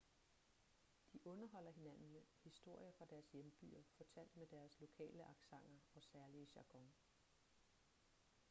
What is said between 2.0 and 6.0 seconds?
med historier fra deres hjembyer fortalt med deres lokale accenter